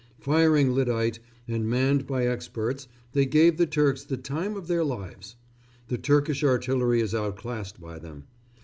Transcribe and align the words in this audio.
Firing 0.19 0.73
lyddite, 0.73 1.19
and 1.47 1.69
manned 1.69 2.07
by 2.07 2.25
experts, 2.25 2.87
they 3.13 3.23
gave 3.27 3.57
the 3.57 3.67
Turks 3.67 4.03
the 4.03 4.17
time 4.17 4.55
of 4.55 4.65
their 4.65 4.83
lives. 4.83 5.35
The 5.89 5.99
Turkish 5.99 6.43
artillery 6.43 7.01
is 7.01 7.13
outclassed 7.13 7.79
by 7.79 7.99
them. 7.99 8.23